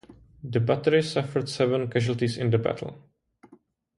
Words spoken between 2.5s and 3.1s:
battle.